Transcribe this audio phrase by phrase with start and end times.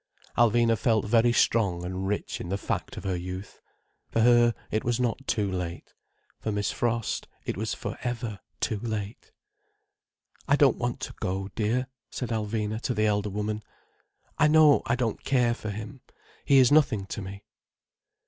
[0.35, 3.61] Alvina felt very strong and rich in the fact of her youth.
[4.09, 5.93] For her it was not too late.
[6.39, 9.29] For Miss Frost it was for ever too late.
[10.47, 13.61] "I don't want to go, dear," said Alvina to the elder woman.
[14.39, 16.01] "I know I don't care for him.
[16.45, 17.45] He is nothing to me."